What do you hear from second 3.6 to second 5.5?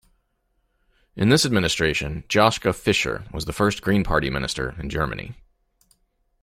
green party minister in Germany.